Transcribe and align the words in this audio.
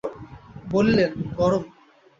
বলিলেন, 0.71 1.11
গরম। 1.37 1.63